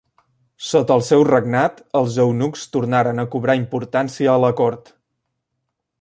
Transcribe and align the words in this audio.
Sota 0.67 0.95
el 0.99 1.03
seu 1.09 1.25
regnat, 1.27 1.83
els 2.01 2.17
eunucs 2.25 2.65
tornaren 2.77 3.25
a 3.25 3.29
cobrar 3.37 3.59
importància 3.61 4.33
a 4.37 4.43
la 4.47 4.53
cort. 4.63 4.91